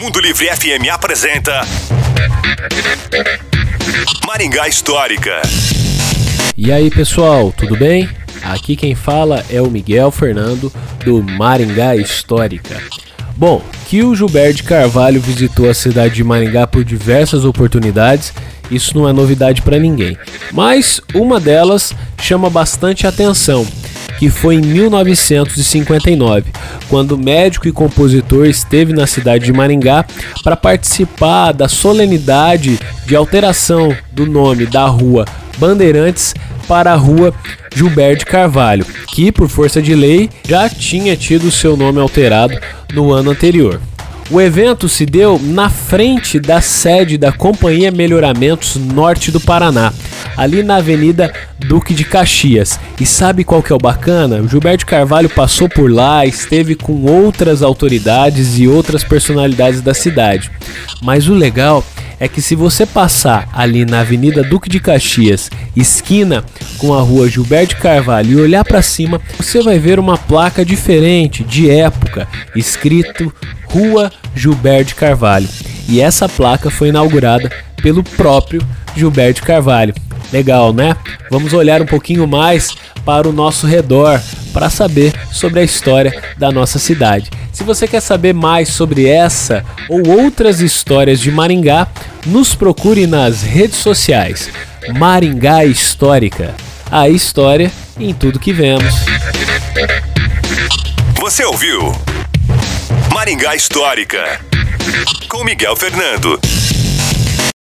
Mundo 0.00 0.20
Livre 0.20 0.46
FM 0.46 0.90
apresenta 0.92 1.62
Maringá 4.26 4.68
Histórica. 4.68 5.40
E 6.56 6.70
aí 6.70 6.90
pessoal, 6.90 7.52
tudo 7.56 7.76
bem? 7.76 8.08
Aqui 8.42 8.76
quem 8.76 8.94
fala 8.94 9.44
é 9.50 9.60
o 9.60 9.70
Miguel 9.70 10.10
Fernando 10.10 10.72
do 11.04 11.22
Maringá 11.22 11.96
Histórica. 11.96 12.80
Bom, 13.36 13.62
que 13.86 14.02
o 14.02 14.14
Gilberto 14.14 14.56
de 14.56 14.62
Carvalho 14.64 15.20
visitou 15.20 15.70
a 15.70 15.74
cidade 15.74 16.14
de 16.14 16.24
Maringá 16.24 16.66
por 16.66 16.84
diversas 16.84 17.44
oportunidades, 17.44 18.34
isso 18.70 18.96
não 18.96 19.08
é 19.08 19.12
novidade 19.12 19.62
para 19.62 19.78
ninguém. 19.78 20.16
Mas 20.52 21.00
uma 21.14 21.40
delas 21.40 21.94
chama 22.20 22.50
bastante 22.50 23.06
atenção, 23.06 23.66
que 24.20 24.28
foi 24.28 24.56
em 24.56 24.60
1959, 24.60 26.52
quando 26.90 27.12
o 27.12 27.18
médico 27.18 27.66
e 27.66 27.72
compositor 27.72 28.44
esteve 28.44 28.92
na 28.92 29.06
cidade 29.06 29.46
de 29.46 29.52
Maringá 29.52 30.04
para 30.44 30.54
participar 30.54 31.52
da 31.52 31.70
solenidade 31.70 32.78
de 33.06 33.16
alteração 33.16 33.96
do 34.12 34.26
nome 34.26 34.66
da 34.66 34.84
rua 34.84 35.24
Bandeirantes 35.56 36.34
para 36.68 36.92
a 36.92 36.96
rua 36.96 37.32
Gilberto 37.74 38.26
Carvalho, 38.26 38.84
que 39.14 39.32
por 39.32 39.48
força 39.48 39.80
de 39.80 39.94
lei 39.94 40.28
já 40.46 40.68
tinha 40.68 41.16
tido 41.16 41.50
seu 41.50 41.74
nome 41.74 41.98
alterado 41.98 42.58
no 42.92 43.12
ano 43.12 43.30
anterior. 43.30 43.80
O 44.30 44.38
evento 44.38 44.86
se 44.86 45.06
deu 45.06 45.40
na 45.42 45.70
frente 45.70 46.38
da 46.38 46.60
sede 46.60 47.16
da 47.16 47.32
Companhia 47.32 47.90
Melhoramentos 47.90 48.76
Norte 48.76 49.30
do 49.30 49.40
Paraná, 49.40 49.94
ali 50.40 50.62
na 50.62 50.76
Avenida 50.76 51.30
Duque 51.58 51.92
de 51.92 52.02
Caxias. 52.02 52.80
E 52.98 53.04
sabe 53.04 53.44
qual 53.44 53.62
que 53.62 53.70
é 53.70 53.76
o 53.76 53.78
bacana? 53.78 54.40
O 54.40 54.48
Gilberto 54.48 54.86
Carvalho 54.86 55.28
passou 55.28 55.68
por 55.68 55.92
lá, 55.92 56.24
esteve 56.24 56.74
com 56.74 57.02
outras 57.02 57.62
autoridades 57.62 58.58
e 58.58 58.66
outras 58.66 59.04
personalidades 59.04 59.82
da 59.82 59.92
cidade. 59.92 60.50
Mas 61.02 61.28
o 61.28 61.34
legal 61.34 61.84
é 62.18 62.26
que 62.26 62.40
se 62.40 62.54
você 62.54 62.86
passar 62.86 63.50
ali 63.52 63.84
na 63.84 64.00
Avenida 64.00 64.42
Duque 64.42 64.70
de 64.70 64.80
Caxias, 64.80 65.50
esquina 65.76 66.42
com 66.78 66.94
a 66.94 67.02
rua 67.02 67.28
Gilberto 67.28 67.76
Carvalho 67.76 68.30
e 68.30 68.40
olhar 68.40 68.64
para 68.64 68.80
cima, 68.80 69.20
você 69.36 69.62
vai 69.62 69.78
ver 69.78 69.98
uma 69.98 70.16
placa 70.16 70.64
diferente, 70.64 71.44
de 71.44 71.68
época, 71.68 72.26
escrito 72.56 73.30
Rua 73.66 74.10
Gilberto 74.34 74.96
Carvalho. 74.96 75.48
E 75.86 76.00
essa 76.00 76.26
placa 76.26 76.70
foi 76.70 76.88
inaugurada 76.88 77.50
pelo 77.82 78.02
próprio 78.02 78.62
Gilberto 78.96 79.42
Carvalho. 79.42 79.92
Legal, 80.32 80.72
né? 80.72 80.96
Vamos 81.30 81.52
olhar 81.52 81.82
um 81.82 81.86
pouquinho 81.86 82.26
mais 82.26 82.74
para 83.04 83.28
o 83.28 83.32
nosso 83.32 83.66
redor 83.66 84.20
para 84.52 84.70
saber 84.70 85.12
sobre 85.32 85.60
a 85.60 85.64
história 85.64 86.22
da 86.36 86.50
nossa 86.50 86.78
cidade. 86.78 87.30
Se 87.52 87.64
você 87.64 87.86
quer 87.86 88.00
saber 88.00 88.32
mais 88.32 88.68
sobre 88.68 89.06
essa 89.06 89.64
ou 89.88 90.06
outras 90.08 90.60
histórias 90.60 91.20
de 91.20 91.30
Maringá, 91.30 91.86
nos 92.26 92.54
procure 92.54 93.06
nas 93.06 93.42
redes 93.42 93.78
sociais. 93.78 94.50
Maringá 94.96 95.64
Histórica. 95.64 96.54
A 96.90 97.08
história 97.08 97.70
em 97.98 98.12
tudo 98.12 98.38
que 98.38 98.52
vemos. 98.52 98.94
Você 101.16 101.44
ouviu? 101.44 101.92
Maringá 103.12 103.54
Histórica. 103.54 104.40
Com 105.28 105.44
Miguel 105.44 105.76
Fernando. 105.76 106.40